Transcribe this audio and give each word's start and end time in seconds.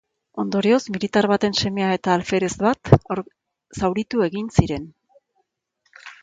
Ondorioz, 0.43 0.77
militar 0.93 1.27
baten 1.31 1.53
semea 1.61 1.89
eta 1.97 2.15
alferez 2.21 2.49
bat 2.63 2.91
zauritu 3.83 4.25
egin 4.29 4.49
ziren. 4.57 4.89